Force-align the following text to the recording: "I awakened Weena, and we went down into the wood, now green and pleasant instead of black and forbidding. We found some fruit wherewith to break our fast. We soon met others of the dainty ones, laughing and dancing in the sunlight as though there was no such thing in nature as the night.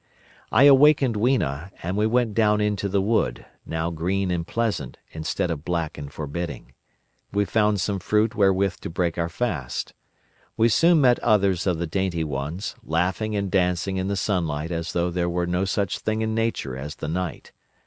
"I 0.51 0.63
awakened 0.63 1.15
Weena, 1.15 1.69
and 1.83 1.95
we 1.95 2.07
went 2.07 2.33
down 2.33 2.59
into 2.59 2.89
the 2.89 3.03
wood, 3.03 3.45
now 3.67 3.91
green 3.91 4.31
and 4.31 4.47
pleasant 4.47 4.97
instead 5.11 5.51
of 5.51 5.63
black 5.63 5.95
and 5.95 6.11
forbidding. 6.11 6.73
We 7.31 7.45
found 7.45 7.79
some 7.79 7.99
fruit 7.99 8.33
wherewith 8.33 8.77
to 8.81 8.89
break 8.89 9.19
our 9.19 9.29
fast. 9.29 9.93
We 10.57 10.69
soon 10.69 11.01
met 11.01 11.19
others 11.19 11.67
of 11.67 11.77
the 11.77 11.85
dainty 11.85 12.23
ones, 12.23 12.73
laughing 12.81 13.35
and 13.35 13.51
dancing 13.51 13.97
in 13.97 14.07
the 14.07 14.15
sunlight 14.17 14.71
as 14.71 14.93
though 14.93 15.11
there 15.11 15.29
was 15.29 15.47
no 15.47 15.65
such 15.65 15.99
thing 15.99 16.23
in 16.23 16.33
nature 16.33 16.75
as 16.75 16.95
the 16.95 17.07
night. 17.07 17.51